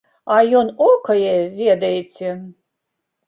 [0.35, 2.31] А ён окае, ведаеце.